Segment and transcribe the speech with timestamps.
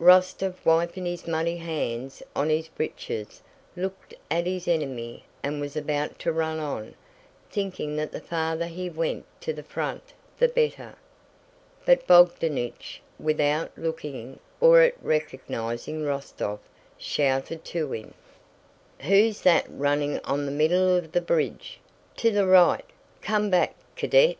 [0.00, 3.42] Rostóv wiping his muddy hands on his breeches
[3.74, 6.94] looked at his enemy and was about to run on,
[7.50, 10.94] thinking that the farther he went to the front the better.
[11.86, 16.60] But Bogdánich, without looking at or recognizing Rostóv,
[16.96, 18.14] shouted to him:
[19.00, 21.80] "Who's that running on the middle of the bridge?
[22.18, 22.86] To the right!
[23.22, 24.36] Come back, Cadet!"